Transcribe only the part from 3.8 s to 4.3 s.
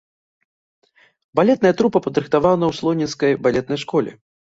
школе.